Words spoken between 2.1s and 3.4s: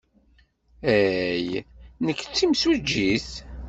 d timsujjit.